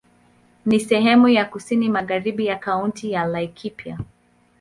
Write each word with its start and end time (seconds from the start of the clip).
Ni 0.65 0.79
sehemu 0.79 1.27
ya 1.29 1.45
kusini 1.45 1.89
magharibi 1.89 2.45
ya 2.45 2.55
Kaunti 2.59 3.11
ya 3.11 3.25
Laikipia. 3.25 3.99